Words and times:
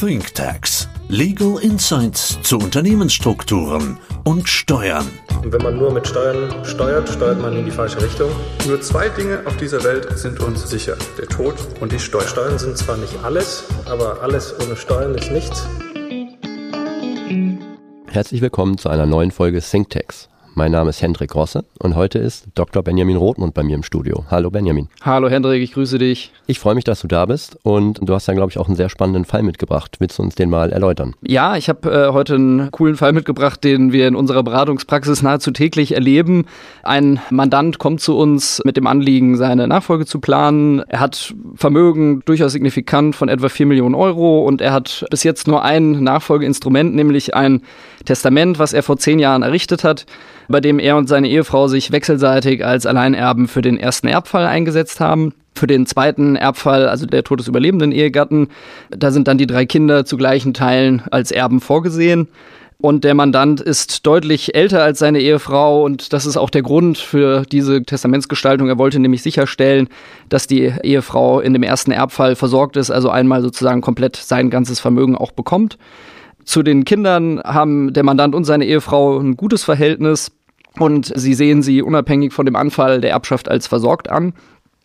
ThinkTax. 0.00 0.88
Legal 1.08 1.58
Insights 1.60 2.38
zu 2.42 2.58
Unternehmensstrukturen 2.58 3.98
und 4.22 4.48
Steuern. 4.48 5.08
Und 5.42 5.52
wenn 5.52 5.60
man 5.60 5.76
nur 5.76 5.92
mit 5.92 6.06
Steuern 6.06 6.64
steuert, 6.64 7.08
steuert 7.08 7.42
man 7.42 7.56
in 7.56 7.64
die 7.64 7.72
falsche 7.72 8.00
Richtung. 8.00 8.30
Nur 8.68 8.80
zwei 8.80 9.08
Dinge 9.08 9.40
auf 9.44 9.56
dieser 9.56 9.82
Welt 9.82 10.16
sind 10.16 10.38
uns 10.38 10.70
sicher. 10.70 10.96
Der 11.18 11.26
Tod 11.26 11.56
und 11.80 11.90
die 11.90 11.98
Steuern. 11.98 12.28
Steuern 12.28 12.58
sind 12.60 12.78
zwar 12.78 12.96
nicht 12.96 13.12
alles, 13.24 13.64
aber 13.86 14.22
alles 14.22 14.54
ohne 14.64 14.76
Steuern 14.76 15.16
ist 15.16 15.32
nichts. 15.32 15.66
Herzlich 18.06 18.40
willkommen 18.40 18.78
zu 18.78 18.90
einer 18.90 19.06
neuen 19.06 19.32
Folge 19.32 19.60
ThinkTax. 19.60 20.28
Mein 20.58 20.72
Name 20.72 20.90
ist 20.90 21.00
Hendrik 21.02 21.36
Rosse 21.36 21.64
und 21.78 21.94
heute 21.94 22.18
ist 22.18 22.48
Dr. 22.56 22.82
Benjamin 22.82 23.16
Rothmund 23.16 23.54
bei 23.54 23.62
mir 23.62 23.76
im 23.76 23.84
Studio. 23.84 24.24
Hallo 24.28 24.50
Benjamin. 24.50 24.88
Hallo 25.02 25.30
Hendrik, 25.30 25.62
ich 25.62 25.72
grüße 25.72 26.00
dich. 26.00 26.32
Ich 26.48 26.58
freue 26.58 26.74
mich, 26.74 26.82
dass 26.82 27.00
du 27.00 27.06
da 27.06 27.26
bist 27.26 27.56
und 27.62 28.00
du 28.02 28.12
hast 28.12 28.26
ja, 28.26 28.34
glaube 28.34 28.50
ich, 28.50 28.58
auch 28.58 28.66
einen 28.66 28.74
sehr 28.74 28.88
spannenden 28.88 29.24
Fall 29.24 29.44
mitgebracht. 29.44 29.98
Willst 30.00 30.18
du 30.18 30.22
uns 30.24 30.34
den 30.34 30.50
mal 30.50 30.72
erläutern? 30.72 31.14
Ja, 31.22 31.56
ich 31.56 31.68
habe 31.68 31.88
äh, 31.88 32.12
heute 32.12 32.34
einen 32.34 32.72
coolen 32.72 32.96
Fall 32.96 33.12
mitgebracht, 33.12 33.62
den 33.62 33.92
wir 33.92 34.08
in 34.08 34.16
unserer 34.16 34.42
Beratungspraxis 34.42 35.22
nahezu 35.22 35.52
täglich 35.52 35.94
erleben. 35.94 36.46
Ein 36.82 37.20
Mandant 37.30 37.78
kommt 37.78 38.00
zu 38.00 38.18
uns 38.18 38.60
mit 38.64 38.76
dem 38.76 38.88
Anliegen, 38.88 39.36
seine 39.36 39.68
Nachfolge 39.68 40.06
zu 40.06 40.18
planen. 40.18 40.80
Er 40.88 40.98
hat 40.98 41.36
Vermögen 41.54 42.22
durchaus 42.24 42.50
signifikant 42.50 43.14
von 43.14 43.28
etwa 43.28 43.48
4 43.48 43.64
Millionen 43.66 43.94
Euro 43.94 44.40
und 44.44 44.60
er 44.60 44.72
hat 44.72 45.06
bis 45.08 45.22
jetzt 45.22 45.46
nur 45.46 45.62
ein 45.62 46.02
Nachfolgeinstrument, 46.02 46.96
nämlich 46.96 47.36
ein 47.36 47.62
Testament, 48.06 48.58
was 48.58 48.72
er 48.72 48.82
vor 48.82 48.96
zehn 48.96 49.20
Jahren 49.20 49.42
errichtet 49.42 49.84
hat 49.84 50.04
bei 50.48 50.60
dem 50.60 50.78
er 50.78 50.96
und 50.96 51.08
seine 51.08 51.28
Ehefrau 51.28 51.68
sich 51.68 51.92
wechselseitig 51.92 52.64
als 52.64 52.86
Alleinerben 52.86 53.48
für 53.48 53.62
den 53.62 53.78
ersten 53.78 54.08
Erbfall 54.08 54.46
eingesetzt 54.46 55.00
haben. 55.00 55.34
Für 55.54 55.66
den 55.66 55.86
zweiten 55.86 56.36
Erbfall, 56.36 56.88
also 56.88 57.06
der 57.06 57.24
Tod 57.24 57.40
des 57.40 57.48
überlebenden 57.48 57.92
Ehegatten, 57.92 58.48
da 58.90 59.10
sind 59.10 59.28
dann 59.28 59.38
die 59.38 59.46
drei 59.46 59.66
Kinder 59.66 60.04
zu 60.04 60.16
gleichen 60.16 60.54
Teilen 60.54 61.02
als 61.10 61.30
Erben 61.30 61.60
vorgesehen. 61.60 62.28
Und 62.80 63.02
der 63.02 63.14
Mandant 63.14 63.60
ist 63.60 64.06
deutlich 64.06 64.54
älter 64.54 64.84
als 64.84 65.00
seine 65.00 65.18
Ehefrau 65.18 65.84
und 65.84 66.12
das 66.12 66.26
ist 66.26 66.36
auch 66.36 66.48
der 66.48 66.62
Grund 66.62 66.96
für 66.96 67.42
diese 67.42 67.82
Testamentsgestaltung. 67.82 68.68
Er 68.68 68.78
wollte 68.78 69.00
nämlich 69.00 69.20
sicherstellen, 69.24 69.88
dass 70.28 70.46
die 70.46 70.72
Ehefrau 70.84 71.40
in 71.40 71.54
dem 71.54 71.64
ersten 71.64 71.90
Erbfall 71.90 72.36
versorgt 72.36 72.76
ist, 72.76 72.92
also 72.92 73.10
einmal 73.10 73.42
sozusagen 73.42 73.80
komplett 73.80 74.14
sein 74.14 74.48
ganzes 74.48 74.78
Vermögen 74.78 75.16
auch 75.16 75.32
bekommt. 75.32 75.76
Zu 76.44 76.62
den 76.62 76.84
Kindern 76.84 77.40
haben 77.44 77.92
der 77.92 78.04
Mandant 78.04 78.36
und 78.36 78.44
seine 78.44 78.64
Ehefrau 78.64 79.18
ein 79.18 79.36
gutes 79.36 79.64
Verhältnis. 79.64 80.30
Und 80.78 81.12
sie 81.14 81.34
sehen 81.34 81.62
sie 81.62 81.82
unabhängig 81.82 82.32
von 82.32 82.46
dem 82.46 82.56
Anfall 82.56 83.00
der 83.00 83.10
Erbschaft 83.10 83.48
als 83.48 83.66
versorgt 83.66 84.10
an. 84.10 84.32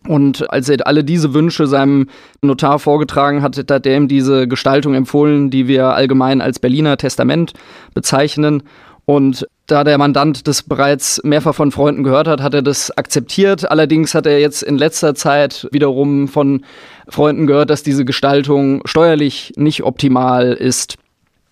Und 0.06 0.50
als 0.52 0.68
er 0.68 0.86
alle 0.86 1.02
diese 1.02 1.32
Wünsche 1.32 1.66
seinem 1.66 2.08
Notar 2.42 2.78
vorgetragen 2.78 3.40
hat, 3.42 3.56
hat 3.56 3.86
er 3.86 3.96
ihm 3.96 4.08
diese 4.08 4.46
Gestaltung 4.46 4.94
empfohlen, 4.94 5.50
die 5.50 5.66
wir 5.66 5.94
allgemein 5.94 6.42
als 6.42 6.58
Berliner 6.58 6.98
Testament 6.98 7.54
bezeichnen. 7.94 8.64
Und 9.06 9.46
da 9.66 9.82
der 9.82 9.96
Mandant 9.96 10.46
das 10.46 10.62
bereits 10.62 11.22
mehrfach 11.24 11.54
von 11.54 11.70
Freunden 11.70 12.04
gehört 12.04 12.28
hat, 12.28 12.42
hat 12.42 12.52
er 12.52 12.62
das 12.62 12.90
akzeptiert. 12.90 13.70
Allerdings 13.70 14.14
hat 14.14 14.26
er 14.26 14.40
jetzt 14.40 14.62
in 14.62 14.76
letzter 14.76 15.14
Zeit 15.14 15.68
wiederum 15.72 16.28
von 16.28 16.64
Freunden 17.08 17.46
gehört, 17.46 17.70
dass 17.70 17.82
diese 17.82 18.04
Gestaltung 18.04 18.82
steuerlich 18.86 19.54
nicht 19.56 19.84
optimal 19.84 20.52
ist 20.52 20.96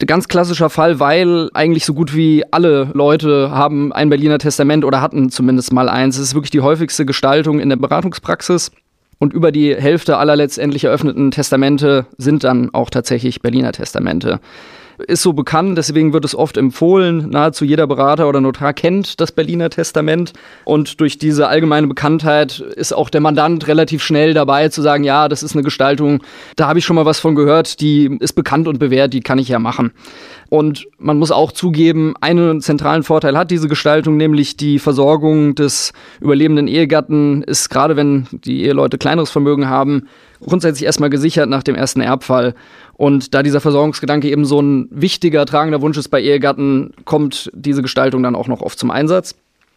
ganz 0.07 0.29
klassischer 0.29 0.71
Fall, 0.71 1.01
weil 1.01 1.51
eigentlich 1.55 1.85
so 1.85 1.95
gut 1.95 2.15
wie 2.15 2.45
alle 2.51 2.91
Leute 2.95 3.51
haben 3.51 3.93
ein 3.93 4.09
Berliner 4.09 4.39
Testament 4.39 4.85
oder 4.85 5.01
hatten 5.01 5.31
zumindest 5.31 5.73
mal 5.73 5.89
eins. 5.89 6.17
Es 6.17 6.29
ist 6.29 6.35
wirklich 6.35 6.51
die 6.51 6.61
häufigste 6.61 7.07
Gestaltung 7.07 7.61
in 7.61 7.69
der 7.69 7.77
Beratungspraxis. 7.77 8.71
Und 9.19 9.33
über 9.33 9.53
die 9.53 9.75
Hälfte 9.77 10.17
aller 10.17 10.35
letztendlich 10.35 10.83
eröffneten 10.83 11.31
Testamente 11.31 12.07
sind 12.19 12.43
dann 12.43 12.75
auch 12.75 12.91
tatsächlich 12.91 13.41
Berliner 13.41 13.71
Testamente 13.71 14.41
ist 14.99 15.23
so 15.23 15.33
bekannt, 15.33 15.79
deswegen 15.79 16.13
wird 16.13 16.25
es 16.25 16.35
oft 16.35 16.57
empfohlen. 16.57 17.31
Nahezu 17.31 17.65
jeder 17.65 17.87
Berater 17.87 18.29
oder 18.29 18.41
Notar 18.41 18.73
kennt 18.73 19.21
das 19.21 19.33
Berliner 19.33 19.71
Testament. 19.71 20.33
Und 20.65 21.01
durch 21.01 21.19
diese 21.19 21.49
allgemeine 21.49 21.87
Bekanntheit 21.87 22.61
ist 22.61 22.93
auch 22.93 23.11
der 23.11 23.21
Mandant 23.21 23.67
relativ 23.69 24.03
schnell 24.03 24.35
dabei 24.35 24.69
zu 24.69 24.83
sagen, 24.83 25.05
ja, 25.05 25.29
das 25.29 25.43
ist 25.43 25.55
eine 25.55 25.63
Gestaltung, 25.63 26.23
da 26.57 26.69
habe 26.69 26.79
ich 26.79 26.85
schon 26.85 26.97
mal 26.97 27.07
was 27.07 27.21
von 27.21 27.35
gehört, 27.35 27.81
die 27.81 28.17
ist 28.21 28.35
bekannt 28.35 28.69
und 28.69 28.79
bewährt, 28.79 29.13
die 29.13 29.21
kann 29.21 29.39
ich 29.39 29.49
ja 29.49 29.59
machen. 29.59 29.93
Und 30.53 30.87
man 30.99 31.19
muss 31.19 31.31
auch 31.31 31.51
zugeben, 31.51 32.13
einen 32.21 32.61
zentralen 32.61 33.05
Vorteil 33.05 33.39
hat 33.39 33.51
diese 33.51 33.69
Gestaltung, 33.69 34.19
nämlich 34.19 34.55
die 34.55 34.79
Versorgung 34.79 35.55
des 35.55 35.95
überlebenden 36.21 36.69
Ehegatten 36.69 37.43
ist 37.43 37.71
gerade 37.71 37.97
wenn 37.97 38.27
die 38.33 38.65
Eheleute 38.65 38.99
kleineres 38.99 39.31
Vermögen 39.31 39.71
haben, 39.71 40.09
grundsätzlich 40.45 40.85
erstmal 40.85 41.09
gesichert 41.09 41.49
nach 41.49 41.63
dem 41.63 41.75
ersten 41.75 42.03
Erbfall. 42.03 42.55
Und 42.93 43.33
da 43.33 43.43
dieser 43.43 43.63
Versorgungsgedanke 43.63 44.29
eben 44.29 44.45
so 44.45 44.61
ein 44.61 44.89
wichtiger, 44.91 45.47
tragender 45.47 45.81
Wunsch 45.81 45.97
ist 45.97 46.11
bei 46.11 46.21
Ehegatten, 46.21 46.93
kommt 47.07 47.51
diese 47.55 47.81
Gestaltung 47.81 48.23
dann 48.23 48.37
auch 48.37 48.47
noch 48.47 48.61
oft 48.61 48.79
zum 48.79 48.91
Einsatz. 48.91 49.35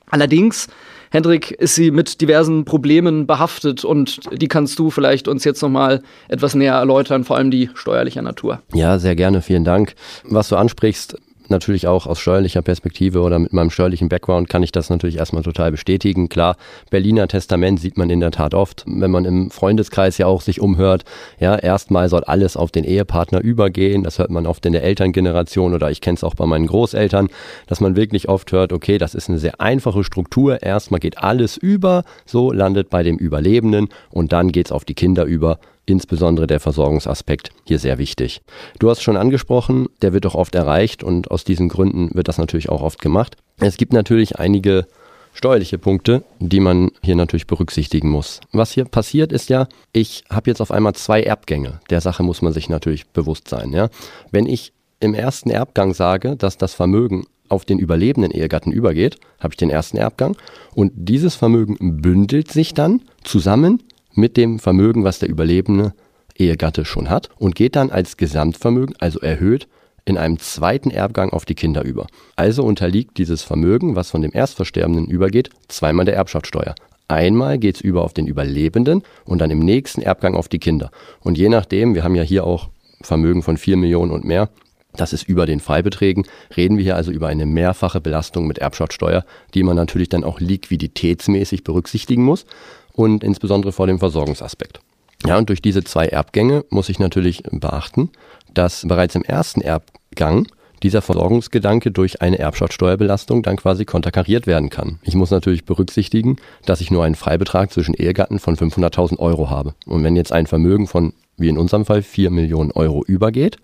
Allerdings, 0.10 0.68
Hendrik, 1.12 1.52
ist 1.52 1.76
sie 1.76 1.92
mit 1.92 2.22
diversen 2.22 2.66
Problemen 2.66 3.28
behaftet 3.28 3.84
und 3.86 4.20
die 4.32 4.48
kannst 4.48 4.78
du 4.80 4.90
vielleicht 4.90 5.28
uns 5.28 5.44
jetzt 5.44 5.62
nochmal 5.62 6.02
etwas 6.28 6.56
näher 6.56 6.76
erläutern, 6.76 7.24
vor 7.24 7.38
allem 7.38 7.52
die 7.52 7.70
steuerlicher 7.74 8.22
Natur. 8.22 8.62
Ja, 8.74 9.00
sehr 9.00 9.16
gerne, 9.16 9.42
vielen 9.42 9.64
Dank. 9.64 9.96
Was 10.24 10.50
du 10.50 10.56
ansprichst, 10.56 11.18
natürlich 11.50 11.88
auch 11.88 12.07
aus 12.07 12.19
steuerlicher 12.19 12.61
Perspektive 12.61 13.22
oder 13.22 13.39
mit 13.39 13.53
meinem 13.53 13.69
steuerlichen 13.69 14.09
Background 14.09 14.50
kann 14.50 14.63
ich 14.63 14.72
das 14.72 14.89
natürlich 14.89 15.17
erstmal 15.17 15.44
total 15.44 15.72
bestätigen. 15.72 16.29
Klar, 16.29 16.57
Berliner 16.89 17.28
Testament 17.28 17.79
sieht 17.79 17.97
man 17.97 18.09
in 18.09 18.19
der 18.19 18.31
Tat 18.31 18.53
oft, 18.53 18.83
wenn 18.88 19.11
man 19.11 19.25
im 19.25 19.51
Freundeskreis 19.51 20.17
ja 20.17 20.28
auch 20.28 20.41
sich 20.41 20.61
umhört. 20.61 21.03
Ja, 21.39 21.56
erstmal 21.56 22.09
soll 22.09 22.23
alles 22.23 22.57
auf 22.57 22.72
den 22.72 22.83
Ehepartner 22.83 23.41
übergehen. 23.41 24.03
Das 24.03 24.19
hört 24.19 24.29
man 24.29 24.45
oft 24.45 24.66
in 24.66 24.73
der 24.73 24.83
Elterngeneration 24.83 25.73
oder 25.73 25.91
ich 25.91 26.01
kenne 26.01 26.16
es 26.16 26.23
auch 26.23 26.35
bei 26.35 26.45
meinen 26.45 26.67
Großeltern, 26.67 27.29
dass 27.67 27.81
man 27.81 27.95
wirklich 27.95 28.29
oft 28.29 28.51
hört, 28.51 28.73
okay, 28.73 28.97
das 28.97 29.16
ist 29.16 29.29
eine 29.29 29.39
sehr 29.39 29.62
einfache 29.62 30.03
Struktur. 30.03 30.62
Erstmal 30.63 31.00
geht 31.00 31.17
alles 31.17 31.57
über, 31.57 32.03
so 32.25 32.51
landet 32.51 32.89
bei 32.89 33.03
dem 33.03 33.17
Überlebenden 33.17 33.89
und 34.09 34.31
dann 34.33 34.51
geht 34.51 34.67
es 34.67 34.72
auf 34.72 34.85
die 34.85 34.95
Kinder 34.95 35.25
über 35.25 35.59
insbesondere 35.85 36.47
der 36.47 36.59
Versorgungsaspekt 36.59 37.50
hier 37.66 37.79
sehr 37.79 37.97
wichtig. 37.97 38.41
Du 38.79 38.90
hast 38.90 39.01
schon 39.01 39.18
angesprochen, 39.18 39.88
der 40.01 40.13
wird 40.13 40.25
auch 40.25 40.35
oft 40.35 40.56
erreicht 40.56 41.03
und 41.03 41.31
aus 41.31 41.44
diesen 41.44 41.69
Gründen 41.69 42.09
wird 42.13 42.28
das 42.28 42.38
natürlich 42.38 42.69
auch 42.69 42.81
oft 42.81 43.01
gemacht. 43.01 43.38
Es 43.57 43.78
gibt 43.78 43.94
natürlich 43.94 44.40
einige 44.40 44.85
steuerliche 45.34 45.78
Punkte, 45.78 46.24
die 46.40 46.59
man 46.59 46.91
hier 47.03 47.16
natürlich 47.16 47.45
berücksichtigen 47.45 48.09
muss. 48.09 48.40
Was 48.51 48.72
hier 48.72 48.85
passiert 48.85 49.31
ist 49.31 49.50
ja, 49.50 49.68
ich 49.91 50.24
habe 50.29 50.50
jetzt 50.50 50.62
auf 50.62 50.72
einmal 50.72 50.94
zwei 50.94 51.22
Erbgänge. 51.22 51.79
Der 51.90 52.01
Sache 52.01 52.24
muss 52.24 52.41
man 52.41 52.53
sich 52.53 52.69
natürlich 52.69 53.07
bewusst 53.07 53.50
sein. 53.50 53.72
Ja? 53.74 53.90
Wenn 54.31 54.47
ich 54.47 54.72
im 55.00 55.13
ersten 55.13 55.50
Erbgang 55.50 55.94
sage, 55.94 56.35
dass 56.38 56.57
das 56.57 56.74
Vermögen 56.74 57.25
auf 57.50 57.66
den 57.66 57.78
überlebenden 57.78 58.31
Ehegatten 58.31 58.72
übergeht, 58.72 59.18
habe 59.40 59.53
ich 59.53 59.57
den 59.57 59.69
ersten 59.69 59.97
Erbgang 59.97 60.35
und 60.74 60.91
dieses 60.95 61.35
Vermögen 61.35 62.01
bündelt 62.01 62.51
sich 62.51 62.74
dann 62.74 63.01
zusammen 63.24 63.84
mit 64.18 64.38
dem 64.38 64.59
Vermögen, 64.59 65.03
was 65.03 65.20
der 65.20 65.30
überlebende 65.30 65.94
Ehegatte 66.38 66.86
schon 66.86 67.09
hat 67.09 67.30
und 67.38 67.56
geht 67.56 67.76
dann 67.76 67.92
als 67.92 68.18
Gesamtvermögen, 68.18 68.96
also 69.00 69.20
erhöht, 69.20 69.68
in 70.06 70.18
einem 70.18 70.38
zweiten 70.40 70.92
Erbgang 70.92 71.31
auf 71.31 71.46
die 71.46 71.56
Kinder 71.56 71.84
über. 71.84 72.08
Also 72.36 72.64
unterliegt 72.64 73.18
dieses 73.18 73.42
Vermögen, 73.42 73.96
was 73.96 74.12
von 74.12 74.22
dem 74.22 74.31
Erstversterbenden 74.34 75.08
übergeht, 75.08 75.50
zweimal 75.68 76.06
der 76.06 76.16
Erbschaftssteuer. 76.16 76.75
Einmal 77.08 77.58
geht 77.58 77.75
es 77.75 77.81
über 77.81 78.04
auf 78.04 78.14
den 78.14 78.28
Überlebenden 78.28 79.04
und 79.25 79.40
dann 79.40 79.52
im 79.52 79.59
nächsten 79.59 80.02
Erbgang 80.02 80.36
auf 80.36 80.48
die 80.48 80.59
Kinder. 80.59 80.92
Und 81.22 81.38
je 81.38 81.50
nachdem, 81.50 81.96
wir 81.96 82.04
haben 82.04 82.16
ja 82.16 82.24
hier 82.24 82.46
auch 82.46 82.70
Vermögen 83.02 83.44
von 83.44 83.58
4 83.58 83.78
Millionen 83.78 84.12
und 84.12 84.25
mehr, 84.25 84.50
das 84.96 85.12
ist 85.12 85.28
über 85.28 85.46
den 85.46 85.59
Freibeträgen, 85.59 86.25
reden 86.56 86.78
wir 86.78 86.84
hier 86.84 86.96
also 86.96 87.12
über 87.12 87.28
eine 87.28 87.46
mehrfache 87.46 88.00
Belastung 88.00 88.48
mit 88.48 88.59
Erbschaftssteuer, 88.59 89.25
die 89.54 89.64
man 89.64 89.75
natürlich 89.75 90.09
dann 90.09 90.24
auch 90.24 90.40
liquiditätsmäßig 90.40 91.64
berücksichtigen 91.64 92.24
muss 92.24 92.46
und 92.95 93.23
insbesondere 93.23 93.72
vor 93.72 93.88
dem 93.88 94.00
Versorgungsaspekt. 94.00 94.79
Ja, 95.25 95.38
und 95.38 95.50
durch 95.50 95.61
diese 95.61 95.83
zwei 95.83 96.07
Erbgänge 96.07 96.66
muss 96.69 96.89
ich 96.89 97.00
natürlich 97.00 97.44
beachten, 97.51 98.11
dass 98.53 98.86
bereits 98.88 99.15
im 99.15 99.24
ersten 99.24 99.62
Erbgang 99.62 100.47
dieser 100.83 101.01
Versorgungsgedanke 101.01 101.92
durch 101.92 102.21
eine 102.21 102.38
Erbschaftssteuerbelastung 102.38 103.42
dann 103.42 103.56
quasi 103.56 103.86
konterkariert 103.86 104.45
werden 104.45 104.69
kann. 104.69 105.00
Ich 105.01 105.15
muss 105.15 105.31
natürlich 105.31 105.65
berücksichtigen, 105.65 106.36
dass 106.65 106.81
ich 106.81 106.92
nur 106.92 107.03
einen 107.03 107.15
Freibetrag 107.15 107.71
zwischen 107.71 107.95
Ehegatten 107.95 108.39
von 108.39 108.56
500.000 108.56 109.18
Euro 109.18 109.50
habe. 109.50 109.74
Und 109.86 110.03
wenn 110.03 110.15
jetzt 110.15 110.31
ein 110.31 110.48
Vermögen 110.48 110.86
von, 110.88 111.13
wie 111.38 111.50
in 111.50 111.57
unserem 111.57 111.86
Fall, 111.86 112.03
4 112.03 112.30
Millionen 112.30 112.71
Euro 112.71 113.03
übergeht, 113.03 113.57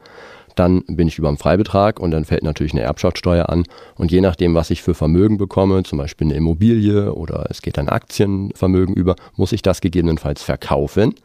dann 0.55 0.83
bin 0.87 1.07
ich 1.07 1.17
über 1.17 1.27
dem 1.27 1.37
Freibetrag 1.37 1.99
und 1.99 2.11
dann 2.11 2.25
fällt 2.25 2.43
natürlich 2.43 2.73
eine 2.73 2.81
Erbschaftssteuer 2.81 3.49
an. 3.49 3.63
Und 3.95 4.11
je 4.11 4.21
nachdem, 4.21 4.55
was 4.55 4.69
ich 4.69 4.81
für 4.81 4.93
Vermögen 4.93 5.37
bekomme, 5.37 5.83
zum 5.83 5.97
Beispiel 5.97 6.27
eine 6.27 6.35
Immobilie 6.35 7.13
oder 7.13 7.45
es 7.49 7.61
geht 7.61 7.77
ein 7.77 7.89
Aktienvermögen 7.89 8.95
über, 8.95 9.15
muss 9.35 9.51
ich 9.51 9.61
das 9.61 9.81
gegebenenfalls 9.81 10.43
verkaufen 10.43 11.15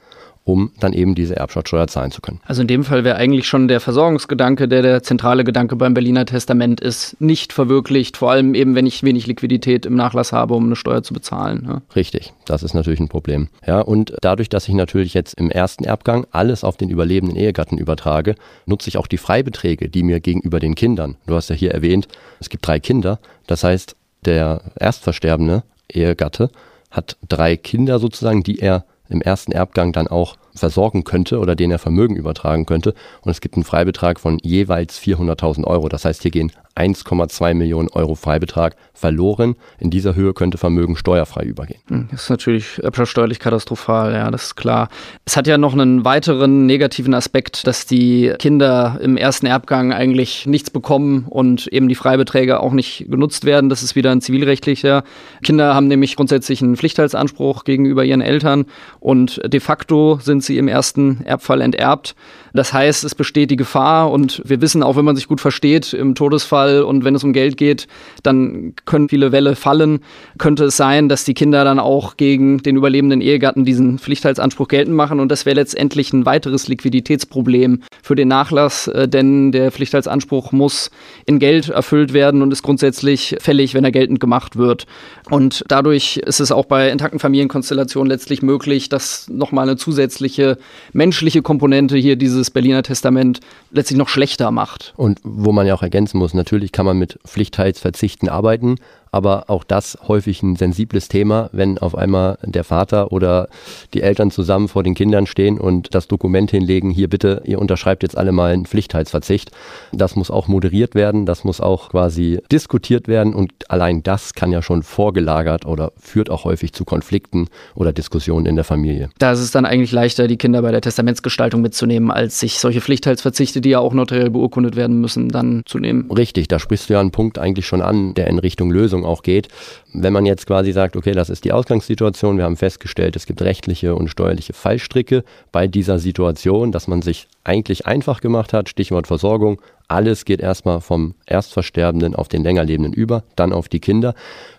um 0.47 0.71
dann 0.79 0.93
eben 0.93 1.17
diese 1.17 1.35
Erbschaftssteuer 1.35 1.89
zahlen 1.89 2.13
zu 2.13 2.21
können. 2.21 2.41
Also 2.47 2.63
in 2.63 2.69
dem 2.69 2.85
Fall 2.85 3.03
wäre 3.03 3.17
eigentlich 3.17 3.49
schon 3.49 3.67
der 3.67 3.81
Versorgungsgedanke, 3.81 4.69
der 4.69 4.81
der 4.81 5.03
zentrale 5.03 5.43
Gedanke 5.43 5.75
beim 5.75 5.93
Berliner 5.93 6.25
Testament 6.25 6.81
ist, 6.81 7.21
nicht 7.21 7.53
verwirklicht, 7.53 8.17
vor 8.17 8.31
allem 8.31 8.55
eben, 8.55 8.77
wenn 8.77 8.87
ich 8.87 9.03
wenig 9.03 9.27
Liquidität 9.27 9.85
im 9.87 9.97
Nachlass 9.97 10.33
habe, 10.33 10.55
um 10.55 10.67
eine 10.67 10.77
Steuer 10.77 11.03
zu 11.03 11.15
bezahlen. 11.15 11.67
Ja. 11.67 11.83
Richtig, 11.97 12.33
das 12.45 12.63
ist 12.63 12.75
natürlich 12.75 13.01
ein 13.01 13.09
Problem. 13.09 13.49
Ja, 13.67 13.81
und 13.81 14.15
dadurch, 14.21 14.49
dass 14.49 14.69
ich 14.69 14.75
natürlich 14.75 15.15
jetzt 15.15 15.35
im 15.35 15.51
ersten 15.51 15.83
Erbgang 15.83 16.27
alles 16.31 16.63
auf 16.63 16.77
den 16.77 16.91
überlebenden 16.91 17.37
Ehegatten 17.37 17.77
übertrage, 17.77 18.37
nutze 18.67 18.89
ich 18.89 18.99
auch 18.99 19.09
die 19.09 19.19
Freibeträge, 19.19 19.89
die 19.89 20.05
mir 20.05 20.21
gegenüber 20.21 20.61
den 20.61 20.77
Kindern, 20.77 21.17
du 21.27 21.35
hast 21.35 21.51
ja 21.51 21.57
hier 21.57 21.73
erwähnt, 21.73 22.07
es 22.39 22.51
gibt 22.51 22.65
drei 22.65 22.79
Kinder, 22.79 23.19
das 23.49 23.65
heißt, 23.65 23.97
der 24.25 24.61
erstversterbende 24.77 25.65
Ehegatte 25.93 26.51
hat 26.93 27.17
drei 27.29 27.57
Kinder 27.57 27.99
sozusagen, 27.99 28.45
die 28.45 28.61
er 28.61 28.85
im 29.08 29.20
ersten 29.20 29.53
Erbgang 29.53 29.93
dann 29.93 30.08
auch 30.08 30.37
versorgen 30.55 31.05
könnte 31.05 31.38
oder 31.38 31.55
denen 31.55 31.73
er 31.73 31.79
Vermögen 31.79 32.17
übertragen 32.17 32.67
könnte. 32.67 32.94
Und 33.23 33.31
es 33.31 33.41
gibt 33.41 33.56
einen 33.56 33.64
Freibetrag 33.64 34.20
von 34.20 34.38
jeweils 34.43 35.00
400.000 35.00 35.64
Euro. 35.64 35.88
Das 35.88 36.05
heißt, 36.05 36.23
hier 36.23 36.31
gehen 36.31 36.53
1,2 36.76 37.55
Millionen 37.55 37.88
Euro 37.88 38.14
Freibetrag 38.14 38.76
verloren. 38.93 39.56
In 39.78 39.90
dieser 39.90 40.14
Höhe 40.14 40.32
könnte 40.34 40.58
Vermögen 40.58 40.96
steuerfrei 40.96 41.44
übergehen. 41.44 41.81
Hm, 41.88 42.08
das 42.11 42.25
ist 42.25 42.31
natürlich 42.31 42.81
steuerlich 43.05 43.38
katastrophal, 43.38 44.12
ja, 44.12 44.31
das 44.31 44.46
ist 44.46 44.56
klar. 44.56 44.88
Es 45.25 45.37
hat 45.37 45.46
ja 45.46 45.58
noch 45.58 45.73
einen 45.73 46.05
weiteren 46.05 46.67
negativen 46.67 47.14
Aspekt, 47.14 47.67
dass 47.67 47.87
die 47.87 48.32
Kinder 48.38 48.99
im 49.02 49.17
ersten 49.17 49.46
Erbgang 49.46 49.93
eigentlich 49.93 50.46
nichts 50.46 50.70
bekommen 50.70 51.26
und 51.28 51.67
eben 51.69 51.88
die 51.88 51.94
Freibeträge 51.94 52.61
auch 52.61 52.73
nicht 52.73 53.06
genutzt 53.08 53.44
werden. 53.44 53.70
Das 53.70 53.82
ist 53.82 53.96
wieder 53.96 54.11
ein 54.11 54.20
zivilrechtlicher. 54.20 55.05
Kinder 55.43 55.75
haben 55.75 55.88
nämlich 55.88 56.17
grundsätzlich 56.17 56.62
einen 56.62 56.76
Pflichtteilsanspruch 56.76 57.64
gegenüber 57.64 58.05
ihren 58.05 58.20
Eltern 58.20 58.67
und 59.00 59.40
de 59.44 59.61
facto 59.61 60.19
sind 60.23 60.43
sie 60.43 60.58
im 60.58 60.69
ersten 60.69 61.23
Erbfall 61.25 61.61
enterbt. 61.61 62.14
Das 62.52 62.73
heißt, 62.73 63.05
es 63.05 63.14
besteht 63.14 63.50
die 63.50 63.56
Gefahr 63.56 64.11
und 64.11 64.43
wir 64.44 64.61
wissen 64.61 64.82
auch, 64.82 64.96
wenn 64.96 65.05
man 65.05 65.17
sich 65.17 65.28
gut 65.28 65.40
versteht, 65.40 65.93
im 65.93 66.14
Todesfall 66.14 66.66
und 66.67 67.05
wenn 67.05 67.15
es 67.15 67.25
um 67.25 67.33
Geld 67.33 67.57
geht, 67.57 67.87
dann 68.23 68.75
können 68.85 69.09
viele 69.09 69.33
Wälle 69.33 69.57
fallen. 69.57 70.01
Könnte 70.39 70.65
es 70.65 70.77
sein, 70.77 71.09
dass 71.09 71.25
die 71.25 71.35
Kinder 71.35 71.65
dann 71.65 71.79
auch 71.79 72.17
gegen 72.17 72.59
den 72.59 72.77
überlebenden 72.77 73.21
Ehegatten 73.21 73.65
diesen 73.65 73.99
Pflichtheitsanspruch 73.99 74.69
geltend 74.69 74.97
machen 74.97 75.21
und 75.21 75.31
das 75.31 75.47
wäre 75.47 75.57
letztendlich 75.57 76.13
ein 76.13 76.27
weiteres 76.27 76.69
Liquiditätsproblem 76.69 77.83
für 78.03 78.15
den 78.15 78.29
Nachlass, 78.29 78.89
äh, 78.89 79.09
denn 79.09 79.53
der 79.53 79.73
Pflichtheitsanspruch 79.73 80.53
muss 80.53 80.91
in 81.27 81.39
Geld 81.39 81.69
erfüllt 81.69 82.13
werden 82.13 82.43
und 82.43 82.53
ist 82.53 82.63
grundsätzlich 82.63 83.37
fällig, 83.41 83.75
wenn 83.75 83.85
er 83.85 83.93
geltend 83.93 84.21
gemacht 84.21 84.57
wird. 84.57 84.87
Und 85.31 85.65
dadurch 85.69 86.19
ist 86.19 86.41
es 86.41 86.53
auch 86.53 86.67
bei 86.67 86.91
intakten 86.91 87.19
Familienkonstellationen 87.19 88.09
letztlich 88.09 88.43
möglich, 88.43 88.89
dass 88.89 89.29
nochmal 89.29 89.69
eine 89.69 89.77
zusätzliche 89.77 90.59
menschliche 90.93 91.43
Komponente 91.43 91.97
hier 91.97 92.17
dieses 92.17 92.51
Berliner 92.51 92.83
Testament 92.83 93.41
letztlich 93.71 93.99
noch 93.99 94.09
schlechter 94.09 94.51
macht. 94.51 94.95
Und 94.97 95.19
wo 95.23 95.53
man 95.53 95.67
ja 95.67 95.75
auch 95.75 95.83
ergänzen 95.83 96.19
muss, 96.19 96.35
natürlich 96.35 96.56
kann 96.73 96.87
man 96.87 96.99
mit 96.99 97.19
Pflichtheitsverzichten 97.26 98.29
arbeiten, 98.29 98.76
aber 99.17 99.49
auch 99.49 99.65
das 99.65 99.97
häufig 100.07 100.43
ein 100.43 100.57
sensibles 100.57 101.09
Thema, 101.09 101.49
wenn 101.53 101.79
auf 101.79 101.97
einmal 101.97 102.37
der 102.43 102.65
Vater 102.65 103.13
oder 103.13 103.49
die 103.95 104.03
Eltern 104.03 104.31
zusammen 104.31 104.69
vor 104.69 104.83
den 104.83 104.95
Kindern 104.95 105.25
stehen 105.25 105.59
und 105.59 105.95
das 105.95 106.07
Dokument 106.07 106.51
hinlegen, 106.51 106.91
hier 106.91 107.09
bitte, 107.09 107.41
ihr 107.47 107.59
unterschreibt 107.59 108.03
jetzt 108.03 108.19
alle 108.19 108.31
mal 108.31 108.53
einen 108.53 108.67
Pflichtheitsverzicht. 108.67 109.53
Das 109.91 110.17
muss 110.17 110.31
auch 110.31 110.49
moderiert 110.49 110.95
werden, 110.95 111.25
das 111.25 111.45
muss 111.45 111.63
auch 111.63 111.89
quasi 111.89 112.41
diskutiert 112.53 113.09
werden 113.09 113.33
und 113.33 113.53
allein 113.71 114.03
das 114.03 114.35
kann 114.35 114.53
ja 114.53 114.61
schon 114.61 114.83
vorgelagert 114.83 115.65
oder 115.65 115.93
führt 115.97 116.29
auch 116.29 116.45
häufig 116.45 116.75
zu 116.75 116.85
Konflikten 116.85 117.49
oder 117.75 117.95
Diskussionen 117.95 118.45
in 118.45 118.57
der 118.57 118.65
Familie. 118.65 119.09
Da 119.19 119.33
ist 119.33 119.41
es 119.41 119.51
dann 119.51 119.65
eigentlich 119.65 119.93
leichter, 119.93 120.29
die 120.29 120.37
Kinder 120.37 120.61
bei 120.61 120.73
der 120.73 120.83
Testamentsgestaltung 120.83 121.62
mitzunehmen, 121.62 122.11
als 122.11 122.39
sich 122.39 122.59
solche 122.59 122.83
Pflichtheitsverzichte, 122.83 123.62
die 123.62 123.71
ja 123.71 123.79
auch 123.79 123.95
notariell 123.95 124.29
beurkundet 124.29 124.77
werden 124.77 125.01
müssen, 125.01 125.31
dann 125.31 125.62
zu 125.65 125.79
nehmen. 125.79 126.11
Richtig, 126.11 126.49
da 126.49 126.59
sprichst 126.59 126.91
du 126.91 126.93
ja 126.93 127.01
einen 127.01 127.12
Punkt 127.12 127.39
eigentlich 127.39 127.67
schon 127.67 127.81
an, 127.81 128.12
der 128.12 128.27
in 128.27 128.39
Richtung 128.39 128.71
Lösung 128.71 129.06
auch 129.06 129.23
geht. 129.23 129.49
Wenn 129.93 130.12
man 130.12 130.26
jetzt 130.26 130.47
quasi 130.47 130.73
sagt, 130.73 130.97
okay, 130.97 131.12
das 131.12 131.31
ist 131.31 131.44
die 131.44 131.53
Ausgangssituation, 131.53 132.37
wir 132.37 132.44
haben 132.44 132.56
festgestellt, 132.56 133.17
es 133.17 133.26
gibt 133.26 133.41
rechtliche 133.43 133.94
und 133.94 134.08
steuerliche 134.08 134.53
Fallstricke 134.53 135.25
bei 135.53 135.67
dieser 135.67 135.99
Situation, 135.99 136.73
dass 136.73 136.88
man 136.88 137.03
sich 137.03 137.29
eigentlich 137.44 137.87
einfach 137.87 138.20
gemacht 138.20 138.53
hat, 138.53 138.69
Stichwort 138.69 139.06
Versorgung, 139.06 139.61
alles 139.88 140.25
geht 140.25 140.41
erstmal 140.41 140.81
vom 140.81 141.14
Erstversterbenden 141.26 142.14
auf 142.14 142.29
den 142.29 142.43
Längerlebenden 142.43 142.93
über, 142.93 143.23
dann 143.37 143.53
auf 143.53 143.69
die 143.69 143.81
Kinder. 143.81 144.14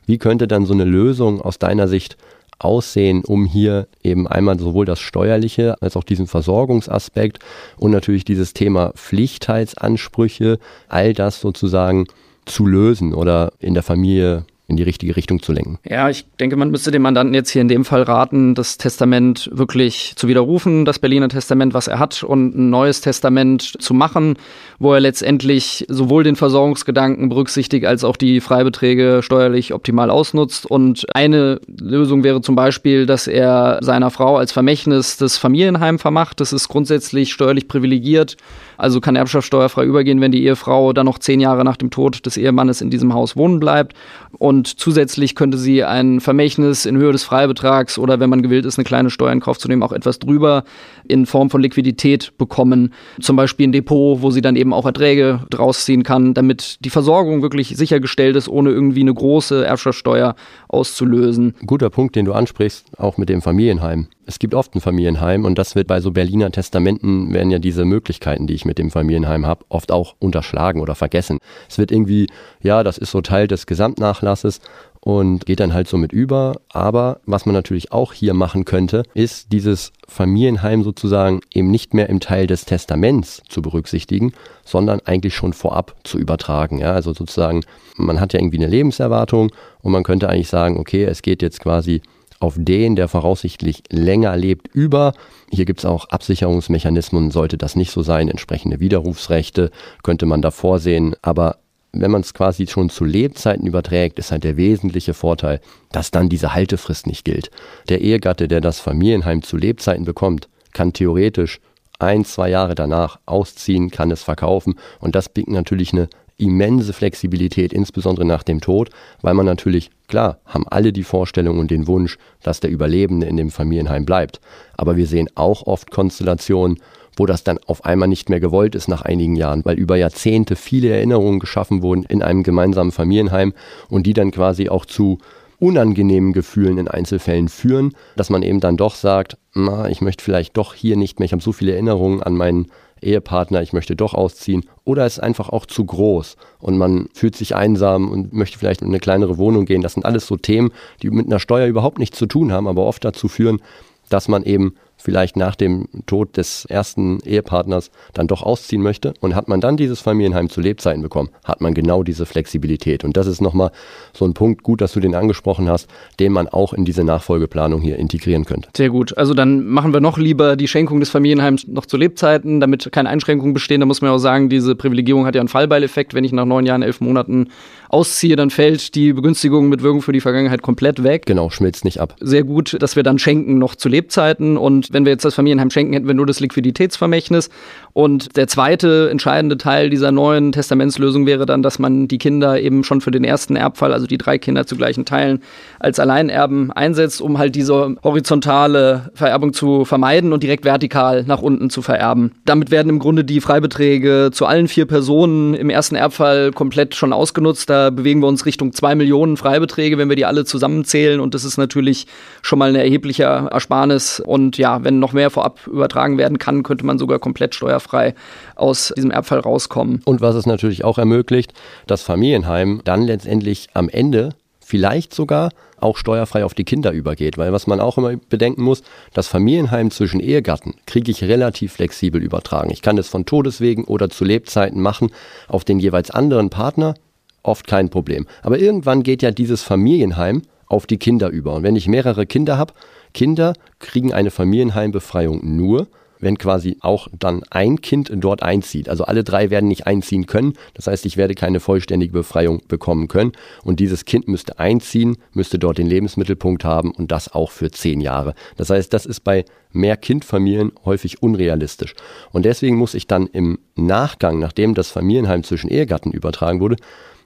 Wie 0.06 0.18
könnte 0.18 0.48
dann 0.48 0.66
so 0.66 0.74
eine 0.74 0.86
Lösung 0.86 1.42
aus 1.42 1.60
deiner 1.60 1.88
Sicht 1.88 2.18
aussehen, 2.60 3.24
um 3.24 3.46
hier 3.46 3.88
eben 4.04 4.28
einmal 4.28 4.60
sowohl 4.60 4.86
das 4.86 5.00
Steuerliche 5.00 5.82
als 5.82 5.96
auch 5.96 6.04
diesen 6.04 6.28
Versorgungsaspekt 6.28 7.40
und 7.78 7.92
natürlich 7.92 8.26
dieses 8.26 8.54
Thema 8.54 8.94
Pflichtheitsansprüche, 8.96 10.60
all 10.88 11.14
das 11.14 11.40
sozusagen 11.40 12.08
zu 12.48 12.66
lösen 12.66 13.14
oder 13.14 13.52
in 13.60 13.74
der 13.74 13.84
Familie 13.84 14.46
in 14.68 14.76
die 14.76 14.84
richtige 14.84 15.16
Richtung 15.16 15.42
zu 15.42 15.54
lenken. 15.54 15.80
Ja, 15.88 16.10
ich 16.10 16.26
denke, 16.40 16.58
man 16.58 16.72
müsste 16.72 16.92
dem 16.92 17.02
Mandanten 17.02 17.34
jetzt 17.34 17.50
hier 17.52 17.62
in 17.62 17.70
dem 17.70 17.86
Fall 17.86 18.02
raten, 18.02 18.54
das 18.54 18.78
Testament 18.78 19.50
wirklich 19.54 20.14
zu 20.18 20.28
widerrufen, 20.28 20.84
das 20.84 21.00
Berliner 21.00 21.30
Testament, 21.30 21.74
was 21.74 21.88
er 21.88 22.00
hat, 22.00 22.22
und 22.24 22.56
ein 22.56 22.70
neues 22.70 23.00
Testament 23.00 23.82
zu 23.82 23.94
machen, 23.94 24.36
wo 24.78 24.94
er 24.94 25.00
letztendlich 25.00 25.86
sowohl 25.88 26.26
den 26.26 26.36
Versorgungsgedanken 26.36 27.30
berücksichtigt, 27.30 27.86
als 27.86 28.04
auch 28.04 28.18
die 28.18 28.42
Freibeträge 28.42 29.22
steuerlich 29.24 29.74
optimal 29.74 30.10
ausnutzt. 30.10 30.66
Und 30.66 31.06
eine 31.16 31.62
Lösung 31.68 32.26
wäre 32.26 32.42
zum 32.42 32.56
Beispiel, 32.56 33.06
dass 33.06 33.28
er 33.28 33.80
seiner 33.82 34.12
Frau 34.12 34.36
als 34.36 34.52
Vermächtnis 34.52 35.16
das 35.16 35.38
Familienheim 35.38 35.98
vermacht. 35.98 36.42
Das 36.42 36.52
ist 36.52 36.68
grundsätzlich 36.68 37.32
steuerlich 37.32 37.70
privilegiert 37.70 38.36
also 38.78 39.02
kann 39.02 39.16
Erbschaft 39.16 39.48
steuerfrei 39.48 39.84
übergehen, 39.84 40.22
wenn 40.22 40.32
die 40.32 40.44
Ehefrau 40.46 40.94
dann 40.94 41.06
noch 41.06 41.20
zehn 41.20 41.40
Jahre 41.40 41.64
nach 41.64 41.78
dem 41.78 41.90
Tod 41.90 42.26
des 42.26 42.38
Ehemannes 42.38 42.82
in 42.82 42.90
diesem 42.90 43.14
Haus 43.14 43.36
wohnen 43.36 43.60
bleibt. 43.60 43.94
Und 44.38 44.57
zusätzlich 44.66 45.36
könnte 45.36 45.58
sie 45.58 45.84
ein 45.84 46.22
Vermächtnis 46.22 46.86
in 46.86 46.98
Höhe 46.98 47.12
des 47.12 47.24
Freibetrags 47.24 48.00
oder 48.00 48.20
wenn 48.20 48.30
man 48.30 48.42
gewillt 48.42 48.66
ist, 48.66 48.80
eine 48.80 48.86
kleine 48.86 49.10
Steuer 49.10 49.32
in 49.32 49.40
Kauf 49.40 49.58
zu 49.60 49.68
nehmen, 49.68 49.84
auch 49.84 49.92
etwas 49.92 50.20
drüber 50.20 50.64
in 51.08 51.26
Form 51.26 51.50
von 51.50 51.62
Liquidität 51.62 52.38
bekommen. 52.38 52.94
Zum 53.22 53.36
Beispiel 53.36 53.68
ein 53.68 53.72
Depot, 53.72 54.22
wo 54.22 54.32
sie 54.32 54.42
dann 54.42 54.56
eben 54.56 54.74
auch 54.74 54.86
Erträge 54.86 55.42
draus 55.50 55.86
ziehen 55.86 56.04
kann, 56.04 56.34
damit 56.34 56.78
die 56.86 56.90
Versorgung 56.90 57.42
wirklich 57.42 57.76
sichergestellt 57.78 58.36
ist, 58.36 58.50
ohne 58.50 58.72
irgendwie 58.72 59.02
eine 59.02 59.14
große 59.14 59.66
Erbschaftssteuer 59.66 60.36
auszulösen. 60.68 61.56
Guter 61.66 61.90
Punkt, 61.90 62.16
den 62.16 62.26
du 62.26 62.34
ansprichst, 62.34 62.98
auch 62.98 63.18
mit 63.18 63.30
dem 63.30 63.42
Familienheim. 63.42 64.08
Es 64.28 64.40
gibt 64.40 64.54
oft 64.54 64.76
ein 64.76 64.82
Familienheim 64.82 65.46
und 65.46 65.58
das 65.58 65.74
wird 65.74 65.88
bei 65.88 66.02
so 66.02 66.12
Berliner 66.12 66.52
Testamenten 66.52 67.34
werden 67.34 67.50
ja 67.50 67.60
diese 67.60 67.86
Möglichkeiten, 67.86 68.46
die 68.46 68.56
ich 68.56 68.66
mit 68.66 68.78
dem 68.78 68.92
Familienheim 68.92 69.48
habe, 69.48 69.64
oft 69.70 69.90
auch 69.90 70.16
unterschlagen 70.20 70.82
oder 70.82 70.96
vergessen. 70.96 71.40
Es 71.70 71.78
wird 71.78 71.94
irgendwie, 71.94 72.28
ja, 72.62 72.84
das 72.84 72.98
ist 72.98 73.12
so 73.12 73.22
Teil 73.22 73.48
des 73.48 73.68
Gesamtnachlasses 73.68 74.60
und 75.00 75.46
geht 75.46 75.62
dann 75.62 75.74
halt 75.74 75.88
so 75.88 75.96
mit 75.96 76.12
über. 76.12 76.60
Aber 76.68 77.22
was 77.26 77.46
man 77.46 77.56
natürlich 77.56 77.94
auch 77.94 78.12
hier 78.12 78.34
machen 78.34 78.66
könnte, 78.66 79.04
ist 79.14 79.54
dieses 79.54 79.94
Familienheim 80.10 80.84
sozusagen 80.84 81.40
eben 81.54 81.72
nicht 81.72 81.94
mehr 81.94 82.10
im 82.10 82.20
Teil 82.20 82.48
des 82.48 82.66
Testaments 82.66 83.42
zu 83.48 83.62
berücksichtigen, 83.62 84.34
sondern 84.66 85.00
eigentlich 85.06 85.36
schon 85.36 85.54
vorab 85.54 85.96
zu 86.04 86.20
übertragen. 86.20 86.80
Ja, 86.80 86.92
also 86.92 87.14
sozusagen, 87.14 87.62
man 87.96 88.20
hat 88.20 88.34
ja 88.34 88.42
irgendwie 88.42 88.58
eine 88.58 88.68
Lebenserwartung 88.68 89.54
und 89.82 89.94
man 89.94 90.04
könnte 90.04 90.28
eigentlich 90.28 90.50
sagen, 90.50 90.78
okay, 90.78 91.06
es 91.06 91.22
geht 91.22 91.42
jetzt 91.42 91.62
quasi 91.62 92.02
auf 92.40 92.56
den, 92.58 92.96
der 92.96 93.08
voraussichtlich 93.08 93.84
länger 93.90 94.36
lebt, 94.36 94.68
über. 94.68 95.14
Hier 95.52 95.66
gibt 95.66 95.80
es 95.80 95.86
auch 95.86 96.10
Absicherungsmechanismen, 96.10 97.32
sollte 97.32 97.58
das 97.58 97.76
nicht 97.76 97.92
so 97.92 98.02
sein, 98.02 98.30
entsprechende 98.30 98.80
Widerrufsrechte 98.80 99.72
könnte 100.04 100.26
man 100.26 100.42
da 100.42 100.52
vorsehen. 100.52 101.16
Aber 101.22 101.58
wenn 101.94 102.12
man 102.12 102.22
es 102.22 102.34
quasi 102.34 102.68
schon 102.68 102.90
zu 102.90 103.06
Lebzeiten 103.06 103.66
überträgt, 103.66 104.20
ist 104.20 104.32
halt 104.32 104.44
der 104.44 104.58
wesentliche 104.58 105.14
Vorteil, 105.14 105.62
dass 105.92 106.12
dann 106.12 106.30
diese 106.30 106.54
Haltefrist 106.54 107.08
nicht 107.08 107.26
gilt. 107.26 107.50
Der 107.90 108.02
Ehegatte, 108.02 108.48
der 108.48 108.62
das 108.62 108.80
Familienheim 108.80 109.42
zu 109.42 109.58
Lebzeiten 109.58 110.06
bekommt, 110.06 110.50
kann 110.74 110.94
theoretisch 110.94 111.60
ein, 112.00 112.26
zwei 112.26 112.50
Jahre 112.50 112.76
danach 112.76 113.20
ausziehen, 113.26 113.90
kann 113.90 114.12
es 114.12 114.22
verkaufen 114.22 114.76
und 115.00 115.16
das 115.16 115.30
bietet 115.30 115.54
natürlich 115.54 115.94
eine 115.94 116.10
immense 116.38 116.94
Flexibilität, 116.94 117.74
insbesondere 117.74 118.26
nach 118.26 118.44
dem 118.44 118.62
Tod, 118.62 118.90
weil 119.22 119.34
man 119.34 119.46
natürlich, 119.46 119.90
klar, 120.08 120.40
haben 120.46 120.68
alle 120.68 120.94
die 120.94 121.04
Vorstellung 121.04 121.60
und 121.60 121.72
den 121.72 121.88
Wunsch, 121.88 122.18
dass 122.44 122.60
der 122.60 122.70
Überlebende 122.70 123.28
in 123.28 123.38
dem 123.38 123.50
Familienheim 123.50 124.06
bleibt. 124.06 124.40
Aber 124.76 124.98
wir 124.98 125.08
sehen 125.08 125.30
auch 125.36 125.66
oft 125.66 125.90
Konstellationen, 125.90 126.80
wo 127.16 127.26
das 127.26 127.44
dann 127.44 127.58
auf 127.66 127.84
einmal 127.86 128.08
nicht 128.08 128.30
mehr 128.30 128.40
gewollt 128.40 128.76
ist 128.76 128.88
nach 128.88 129.02
einigen 129.02 129.36
Jahren, 129.36 129.66
weil 129.66 129.78
über 129.78 129.98
Jahrzehnte 129.98 130.56
viele 130.56 130.90
Erinnerungen 130.90 131.40
geschaffen 131.40 131.82
wurden 131.82 132.04
in 132.04 132.22
einem 132.22 132.44
gemeinsamen 132.44 132.92
Familienheim 132.92 133.54
und 133.90 134.06
die 134.06 134.14
dann 134.14 134.30
quasi 134.30 134.70
auch 134.70 134.86
zu 134.86 135.18
unangenehmen 135.60 136.34
Gefühlen 136.34 136.78
in 136.78 136.88
Einzelfällen 136.88 137.50
führen, 137.50 137.94
dass 138.16 138.30
man 138.30 138.44
eben 138.44 138.60
dann 138.60 138.78
doch 138.78 138.94
sagt, 138.94 139.38
na, 139.56 139.90
ich 139.90 140.02
möchte 140.02 140.24
vielleicht 140.24 140.56
doch 140.56 140.76
hier 140.76 140.96
nicht 140.96 141.18
mehr, 141.18 141.26
ich 141.26 141.32
habe 141.32 141.42
so 141.42 141.52
viele 141.52 141.72
Erinnerungen 141.72 142.22
an 142.22 142.36
meinen 142.36 142.68
Ehepartner, 143.02 143.62
ich 143.62 143.74
möchte 143.74 143.96
doch 143.96 144.14
ausziehen, 144.14 144.66
oder 144.84 145.06
es 145.06 145.18
ist 145.18 145.24
einfach 145.24 145.50
auch 145.50 145.66
zu 145.66 145.86
groß 145.86 146.38
und 146.60 146.78
man 146.78 147.10
fühlt 147.14 147.36
sich 147.36 147.56
einsam 147.56 148.10
und 148.10 148.34
möchte 148.34 148.58
vielleicht 148.58 148.82
in 148.82 148.88
eine 148.88 149.00
kleinere 149.00 149.38
Wohnung 149.38 149.66
gehen. 149.66 149.82
Das 149.82 149.94
sind 149.94 150.06
alles 150.06 150.28
so 150.28 150.38
Themen, 150.38 150.72
die 151.02 151.10
mit 151.10 151.28
einer 151.28 151.40
Steuer 151.40 151.68
überhaupt 151.68 152.00
nichts 152.00 152.18
zu 152.18 152.26
tun 152.26 152.52
haben, 152.52 152.68
aber 152.68 152.86
oft 152.86 153.04
dazu 153.04 153.28
führen, 153.28 153.62
dass 154.10 154.28
man 154.28 154.44
eben 154.44 154.76
vielleicht 154.98 155.38
nach 155.38 155.56
dem 155.56 155.88
Tod 156.06 156.38
des 156.38 156.66
ersten 156.66 157.20
Ehepartners 157.22 157.92
dann 158.14 158.28
doch 158.28 158.42
ausziehen 158.42 158.82
möchte 158.82 159.14
und 159.22 159.36
hat 159.36 159.48
man 159.48 159.62
dann 159.62 159.78
dieses 159.78 160.02
Familienheim 160.02 160.50
zu 160.50 160.62
Lebzeiten 160.62 161.02
bekommen, 161.02 161.30
hat 161.44 161.62
man 161.62 161.74
genau 161.74 162.04
diese 162.04 162.26
Flexibilität. 162.26 163.04
Und 163.04 163.16
das 163.16 163.28
ist 163.28 163.42
nochmal 163.42 163.72
so 164.14 164.26
ein 164.26 164.34
Punkt, 164.34 164.64
gut, 164.64 164.82
dass 164.82 164.94
du 164.94 165.00
den 165.00 165.16
angesprochen 165.16 165.70
hast, 165.70 165.88
den 166.20 166.34
man 166.34 166.48
auch 166.48 166.74
in 166.74 166.86
diese 166.86 167.04
Nachfolgeplanung 167.04 167.82
hier 167.82 167.98
integrieren 167.98 168.46
könnte. 168.46 168.70
Sehr 168.76 168.90
gut. 168.90 169.18
Also 169.18 169.34
dann 169.34 169.68
machen 169.68 169.94
wir 169.94 170.00
noch 170.00 170.18
lieber 170.18 170.56
die 170.56 170.68
Schenkung 170.68 171.00
des 171.00 171.10
Familienheims 171.10 171.68
noch 171.68 171.86
zu 171.86 171.98
Lebzeiten, 171.98 172.60
damit 172.60 172.92
keine 172.92 173.10
Einschränkungen 173.10 173.54
bestehen. 173.54 173.80
Da 173.80 173.86
muss 173.86 174.02
man 174.02 174.12
auch 174.12 174.18
sagen, 174.18 174.50
diese 174.50 174.76
Privilegierung 174.76 175.26
hat 175.26 175.36
ja 175.36 175.42
einen 175.42 175.48
Fallbeileffekt. 175.48 176.14
Wenn 176.14 176.24
ich 176.24 176.32
nach 176.32 176.46
neun 176.46 176.66
Jahren, 176.66 176.82
elf 176.82 177.02
Monaten 177.02 177.50
ausziehe, 177.90 178.36
dann 178.36 178.50
fällt 178.50 178.96
die 178.96 179.14
Begünstigung 179.14 179.70
mit 179.70 179.82
Wirkung 179.82 180.02
für 180.02 180.14
die 180.14 180.22
Vergangenheit 180.22 180.62
komplett 180.62 181.04
weg. 181.04 181.26
Genau, 181.26 181.50
schmilzt 181.50 181.86
nicht 181.86 182.00
ab. 182.00 182.16
Sehr 182.20 182.44
gut, 182.44 182.78
dass 182.82 182.96
wir 182.96 183.04
dann 183.04 183.20
schenken 183.20 183.58
noch 183.58 183.76
zu 183.76 183.90
Lebzeiten 183.90 184.58
und 184.58 184.87
wenn 184.92 185.06
wir 185.06 185.12
jetzt 185.12 185.26
das 185.26 185.36
Familienheim 185.36 185.70
schenken, 185.70 185.94
hätten 185.94 186.08
wir 186.08 186.14
nur 186.14 186.26
das 186.26 186.40
Liquiditätsvermächtnis. 186.40 187.50
Und 187.94 188.38
der 188.38 188.48
zweite 188.48 189.10
entscheidende 189.10 189.58
Teil 189.58 189.90
dieser 189.90 190.12
neuen 190.12 190.52
Testamentslösung 190.52 191.26
wäre 191.26 191.46
dann, 191.46 191.64
dass 191.64 191.80
man 191.80 192.08
die 192.08 192.20
Kinder 192.20 192.60
eben 192.60 192.84
schon 192.84 193.02
für 193.02 193.12
den 193.12 193.24
ersten 193.24 193.56
Erbfall, 193.56 193.94
also 193.94 194.06
die 194.06 194.18
drei 194.18 194.38
Kinder 194.38 194.68
zu 194.68 194.76
gleichen 194.76 195.06
Teilen, 195.06 195.42
als 195.80 196.00
Alleinerben 196.00 196.72
einsetzt, 196.72 197.22
um 197.22 197.38
halt 197.38 197.56
diese 197.56 197.96
horizontale 198.04 199.12
Vererbung 199.16 199.54
zu 199.54 199.86
vermeiden 199.86 200.34
und 200.34 200.44
direkt 200.44 200.66
vertikal 200.66 201.24
nach 201.26 201.42
unten 201.42 201.70
zu 201.70 201.82
vererben. 201.82 202.34
Damit 202.46 202.72
werden 202.72 202.90
im 202.90 203.00
Grunde 203.00 203.24
die 203.24 203.42
Freibeträge 203.42 204.30
zu 204.32 204.46
allen 204.46 204.68
vier 204.68 204.86
Personen 204.86 205.54
im 205.54 205.70
ersten 205.70 205.96
Erbfall 205.96 206.52
komplett 206.52 206.96
schon 206.96 207.14
ausgenutzt. 207.14 207.70
Da 207.70 207.90
bewegen 207.90 208.22
wir 208.22 208.28
uns 208.28 208.46
Richtung 208.46 208.74
zwei 208.74 208.96
Millionen 208.96 209.38
Freibeträge, 209.38 209.98
wenn 209.98 210.10
wir 210.10 210.16
die 210.16 210.26
alle 210.26 210.46
zusammenzählen. 210.46 211.20
Und 211.20 211.34
das 211.34 211.44
ist 211.44 211.58
natürlich 211.58 212.08
schon 212.42 212.60
mal 212.60 212.70
eine 212.70 212.84
erhebliche 212.84 213.24
Ersparnis. 213.24 214.20
Und 214.20 214.58
ja, 214.58 214.77
wenn 214.84 215.00
noch 215.00 215.14
mehr 215.14 215.30
vorab 215.30 215.66
übertragen 215.68 216.18
werden 216.18 216.38
kann, 216.38 216.64
könnte 216.64 216.86
man 216.86 217.00
sogar 217.00 217.20
komplett 217.20 217.56
steuerfrei 217.56 218.16
aus 218.56 218.94
diesem 218.96 219.12
Erbfall 219.12 219.40
rauskommen. 219.40 220.02
Und 220.06 220.22
was 220.22 220.36
es 220.36 220.46
natürlich 220.46 220.84
auch 220.84 220.98
ermöglicht, 220.98 221.54
das 221.86 222.02
Familienheim 222.02 222.82
dann 222.84 223.04
letztendlich 223.04 223.68
am 223.74 223.90
Ende 223.90 224.30
vielleicht 224.68 225.14
sogar 225.14 225.52
auch 225.80 225.96
steuerfrei 225.96 226.44
auf 226.44 226.54
die 226.54 226.66
Kinder 226.66 226.92
übergeht. 226.92 227.38
Weil 227.38 227.54
was 227.54 227.68
man 227.68 227.80
auch 227.80 227.98
immer 227.98 228.16
bedenken 228.30 228.64
muss, 228.64 228.84
das 229.14 229.28
Familienheim 229.28 229.92
zwischen 229.92 230.20
Ehegatten 230.20 230.76
kriege 230.86 231.10
ich 231.12 231.24
relativ 231.24 231.74
flexibel 231.74 232.22
übertragen. 232.22 232.70
Ich 232.72 232.82
kann 232.82 232.98
es 232.98 233.08
von 233.08 233.26
Todeswegen 233.26 233.86
oder 233.86 234.10
zu 234.10 234.26
Lebzeiten 234.26 234.82
machen 234.82 235.12
auf 235.48 235.64
den 235.64 235.80
jeweils 235.80 236.12
anderen 236.12 236.50
Partner, 236.50 236.96
oft 237.44 237.66
kein 237.66 237.90
Problem. 237.90 238.28
Aber 238.42 238.60
irgendwann 238.60 239.04
geht 239.04 239.22
ja 239.22 239.32
dieses 239.32 239.64
Familienheim 239.64 240.42
auf 240.68 240.86
die 240.86 240.98
Kinder 240.98 241.30
über. 241.30 241.54
Und 241.54 241.64
wenn 241.64 241.76
ich 241.76 241.88
mehrere 241.88 242.26
Kinder 242.26 242.58
habe, 242.58 242.74
Kinder 243.14 243.54
kriegen 243.80 244.14
eine 244.14 244.32
Familienheimbefreiung 244.32 245.42
nur, 245.44 245.88
wenn 246.20 246.38
quasi 246.38 246.78
auch 246.82 247.08
dann 247.18 247.44
ein 247.50 247.82
Kind 247.82 248.12
dort 248.14 248.44
einzieht. 248.44 248.90
Also 248.90 249.06
alle 249.06 249.24
drei 249.24 249.50
werden 249.50 249.68
nicht 249.68 249.88
einziehen 249.88 250.26
können. 250.26 250.54
Das 250.74 250.88
heißt, 250.88 251.06
ich 251.06 251.18
werde 251.18 251.36
keine 251.36 251.60
vollständige 251.60 252.14
Befreiung 252.14 252.62
bekommen 252.68 253.08
können. 253.08 253.34
Und 253.64 253.80
dieses 253.80 254.06
Kind 254.06 254.28
müsste 254.28 254.60
einziehen, 254.60 255.18
müsste 255.34 255.60
dort 255.60 255.78
den 255.78 255.88
Lebensmittelpunkt 255.88 256.64
haben 256.64 256.92
und 256.92 257.12
das 257.12 257.32
auch 257.34 257.52
für 257.52 257.72
zehn 257.72 258.02
Jahre. 258.02 258.34
Das 258.56 258.70
heißt, 258.70 258.94
das 258.94 259.06
ist 259.06 259.24
bei 259.24 259.46
Mehrkindfamilien 259.74 260.72
häufig 260.86 261.22
unrealistisch. 261.22 261.94
Und 262.32 262.46
deswegen 262.46 262.78
muss 262.78 262.94
ich 262.94 263.08
dann 263.08 263.28
im 263.28 263.60
Nachgang, 263.76 264.40
nachdem 264.40 264.74
das 264.74 264.90
Familienheim 264.90 265.44
zwischen 265.44 265.70
Ehegatten 265.70 266.12
übertragen 266.12 266.60
wurde, 266.60 266.78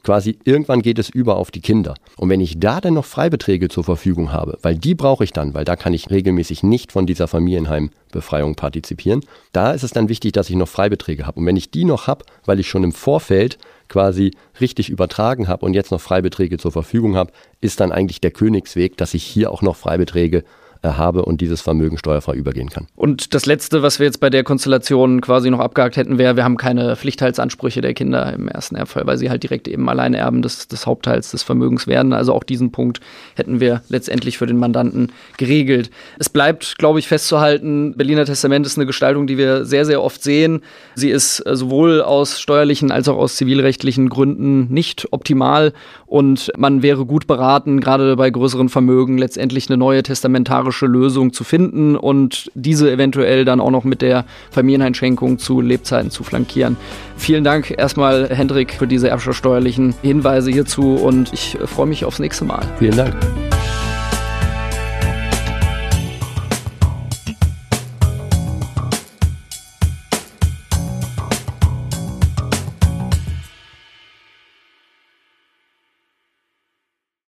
quasi 0.03 0.37
irgendwann 0.43 0.81
geht 0.81 0.99
es 0.99 1.09
über 1.09 1.37
auf 1.37 1.51
die 1.51 1.61
Kinder. 1.61 1.95
Und 2.17 2.29
wenn 2.29 2.41
ich 2.41 2.59
da 2.59 2.81
dann 2.81 2.95
noch 2.95 3.05
Freibeträge 3.05 3.69
zur 3.69 3.83
Verfügung 3.83 4.31
habe, 4.31 4.57
weil 4.61 4.75
die 4.75 4.95
brauche 4.95 5.23
ich 5.23 5.33
dann, 5.33 5.53
weil 5.53 5.65
da 5.65 5.75
kann 5.75 5.93
ich 5.93 6.09
regelmäßig 6.09 6.63
nicht 6.63 6.91
von 6.91 7.05
dieser 7.05 7.27
Familienheimbefreiung 7.27 8.55
partizipieren, 8.55 9.21
da 9.53 9.71
ist 9.71 9.83
es 9.83 9.91
dann 9.91 10.09
wichtig, 10.09 10.33
dass 10.33 10.49
ich 10.49 10.55
noch 10.55 10.67
Freibeträge 10.67 11.27
habe. 11.27 11.39
Und 11.39 11.45
wenn 11.45 11.57
ich 11.57 11.71
die 11.71 11.85
noch 11.85 12.07
habe, 12.07 12.25
weil 12.45 12.59
ich 12.59 12.67
schon 12.67 12.83
im 12.83 12.91
Vorfeld 12.91 13.57
quasi 13.87 14.31
richtig 14.59 14.89
übertragen 14.89 15.47
habe 15.47 15.65
und 15.65 15.73
jetzt 15.73 15.91
noch 15.91 16.01
Freibeträge 16.01 16.57
zur 16.57 16.71
Verfügung 16.71 17.15
habe, 17.15 17.31
ist 17.59 17.79
dann 17.79 17.91
eigentlich 17.91 18.21
der 18.21 18.31
Königsweg, 18.31 18.97
dass 18.97 19.13
ich 19.13 19.23
hier 19.23 19.51
auch 19.51 19.61
noch 19.61 19.75
Freibeträge 19.75 20.43
habe 20.83 21.25
und 21.25 21.41
dieses 21.41 21.61
Vermögen 21.61 21.97
steuerfrei 21.97 22.33
übergehen 22.33 22.69
kann. 22.69 22.87
Und 22.95 23.33
das 23.33 23.45
Letzte, 23.45 23.83
was 23.83 23.99
wir 23.99 24.05
jetzt 24.05 24.19
bei 24.19 24.29
der 24.29 24.43
Konstellation 24.43 25.21
quasi 25.21 25.49
noch 25.49 25.59
abgehakt 25.59 25.95
hätten, 25.95 26.17
wäre, 26.17 26.35
wir 26.35 26.43
haben 26.43 26.57
keine 26.57 26.95
Pflichtteilsansprüche 26.95 27.81
der 27.81 27.93
Kinder 27.93 28.33
im 28.33 28.47
ersten 28.47 28.75
Erbfall, 28.75 29.05
weil 29.05 29.17
sie 29.17 29.29
halt 29.29 29.43
direkt 29.43 29.67
eben 29.67 29.87
Alleinerben 29.87 30.41
des, 30.41 30.67
des 30.67 30.85
Hauptteils 30.85 31.31
des 31.31 31.43
Vermögens 31.43 31.85
werden. 31.85 32.13
Also 32.13 32.33
auch 32.33 32.43
diesen 32.43 32.71
Punkt 32.71 32.99
hätten 33.35 33.59
wir 33.59 33.83
letztendlich 33.89 34.37
für 34.37 34.47
den 34.47 34.57
Mandanten 34.57 35.11
geregelt. 35.37 35.91
Es 36.17 36.29
bleibt, 36.29 36.77
glaube 36.77 36.99
ich, 36.99 37.07
festzuhalten, 37.07 37.95
Berliner 37.95 38.25
Testament 38.25 38.65
ist 38.65 38.77
eine 38.77 38.87
Gestaltung, 38.87 39.27
die 39.27 39.37
wir 39.37 39.65
sehr, 39.65 39.85
sehr 39.85 40.01
oft 40.01 40.23
sehen. 40.23 40.61
Sie 40.95 41.09
ist 41.09 41.45
äh, 41.45 41.55
sowohl 41.55 42.01
aus 42.01 42.39
steuerlichen 42.39 42.91
als 42.91 43.07
auch 43.07 43.17
aus 43.17 43.35
zivilrechtlichen 43.35 44.09
Gründen 44.09 44.67
nicht 44.73 45.07
optimal 45.11 45.73
und 46.07 46.51
man 46.57 46.81
wäre 46.81 47.05
gut 47.05 47.27
beraten, 47.27 47.79
gerade 47.79 48.15
bei 48.15 48.29
größeren 48.29 48.69
Vermögen 48.69 49.17
letztendlich 49.17 49.69
eine 49.69 49.77
neue 49.77 50.03
testamentarische 50.03 50.70
exemplarische 50.71 50.85
Lösung 50.85 51.33
zu 51.33 51.43
finden 51.43 51.95
und 51.95 52.51
diese 52.55 52.91
eventuell 52.91 53.45
dann 53.45 53.59
auch 53.59 53.71
noch 53.71 53.83
mit 53.83 54.01
der 54.01 54.25
Familieneinschränkung 54.51 55.37
zu 55.37 55.61
Lebzeiten 55.61 56.09
zu 56.09 56.23
flankieren. 56.23 56.77
Vielen 57.17 57.43
Dank 57.43 57.73
erstmal, 57.77 58.29
Hendrik, 58.29 58.73
für 58.73 58.87
diese 58.87 59.09
erbschaftssteuerlichen 59.09 59.93
Hinweise 60.01 60.51
hierzu 60.51 60.95
und 60.95 61.33
ich 61.33 61.57
freue 61.65 61.87
mich 61.87 62.05
aufs 62.05 62.19
nächste 62.19 62.45
Mal. 62.45 62.61
Vielen 62.79 62.97
Dank. 62.97 63.50